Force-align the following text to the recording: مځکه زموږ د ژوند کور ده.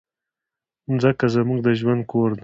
مځکه 0.91 1.25
زموږ 1.35 1.59
د 1.63 1.67
ژوند 1.79 2.01
کور 2.11 2.29
ده. 2.35 2.39